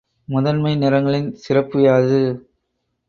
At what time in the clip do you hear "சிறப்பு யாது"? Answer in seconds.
1.35-2.21